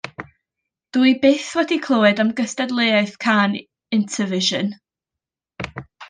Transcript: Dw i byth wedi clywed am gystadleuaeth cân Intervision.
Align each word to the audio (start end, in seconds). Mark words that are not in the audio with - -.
Dw 0.95 1.03
i 1.09 1.11
byth 1.25 1.49
wedi 1.59 1.77
clywed 1.87 2.21
am 2.23 2.31
gystadleuaeth 2.39 3.13
cân 3.25 3.53
Intervision. 4.01 4.73